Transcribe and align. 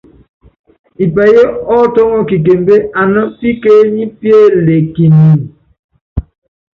Ipɛyɛ́ 1.03 1.47
ɔ́ 1.75 1.83
tɔ́ŋɔ 1.93 2.19
kikembé 2.29 2.75
aná 2.99 3.21
pikenípíelekinin. 3.37 5.39